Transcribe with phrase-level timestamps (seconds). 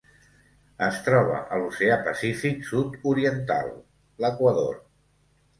[0.85, 3.73] Es troba a l'Oceà Pacífic sud-oriental:
[4.27, 4.83] l'Equador.